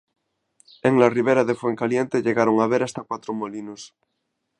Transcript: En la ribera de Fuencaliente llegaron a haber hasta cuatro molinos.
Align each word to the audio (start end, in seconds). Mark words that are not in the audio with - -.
En 0.89 0.95
la 0.99 1.11
ribera 1.11 1.43
de 1.45 1.53
Fuencaliente 1.53 2.23
llegaron 2.23 2.59
a 2.59 2.63
haber 2.63 2.81
hasta 2.81 3.03
cuatro 3.03 3.35
molinos. 3.35 3.93